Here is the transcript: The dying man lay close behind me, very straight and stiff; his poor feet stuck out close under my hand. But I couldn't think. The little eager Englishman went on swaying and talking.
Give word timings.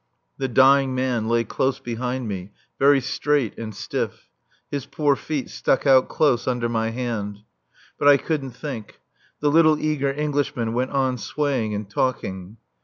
The 0.39 0.47
dying 0.47 0.95
man 0.95 1.27
lay 1.27 1.43
close 1.43 1.77
behind 1.77 2.27
me, 2.27 2.51
very 2.79 2.99
straight 3.01 3.55
and 3.59 3.71
stiff; 3.75 4.29
his 4.71 4.87
poor 4.87 5.15
feet 5.15 5.51
stuck 5.51 5.85
out 5.85 6.09
close 6.09 6.47
under 6.47 6.67
my 6.67 6.89
hand. 6.89 7.41
But 7.99 8.07
I 8.07 8.17
couldn't 8.17 8.55
think. 8.55 8.99
The 9.41 9.51
little 9.51 9.79
eager 9.79 10.11
Englishman 10.11 10.73
went 10.73 10.89
on 10.89 11.19
swaying 11.19 11.75
and 11.75 11.87
talking. 11.87 12.57